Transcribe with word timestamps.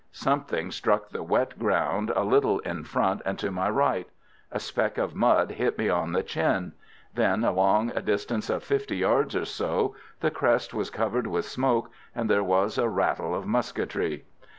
Something 0.11 0.71
struck 0.71 1.09
the 1.09 1.21
wet 1.21 1.59
ground 1.59 2.11
a 2.15 2.23
little 2.23 2.57
in 2.61 2.85
front 2.85 3.21
and 3.23 3.37
to 3.37 3.51
my 3.51 3.69
right. 3.69 4.07
A 4.51 4.59
speck 4.59 4.97
of 4.97 5.13
mud 5.13 5.51
hit 5.51 5.77
me 5.77 5.89
on 5.89 6.11
the 6.11 6.23
chin; 6.23 6.71
then, 7.13 7.43
along 7.43 7.91
a 7.91 8.01
distance 8.01 8.49
of 8.49 8.63
50 8.63 8.97
yards 8.97 9.35
or 9.35 9.45
so, 9.45 9.93
the 10.19 10.31
crest 10.31 10.73
was 10.73 10.89
covered 10.89 11.27
with 11.27 11.45
smoke, 11.45 11.91
and 12.15 12.31
there 12.31 12.43
was 12.43 12.79
a 12.79 12.89
rattle 12.89 13.35
of 13.35 13.45
musketry. 13.45 14.25